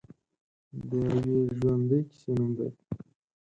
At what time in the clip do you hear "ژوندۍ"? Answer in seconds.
1.59-2.01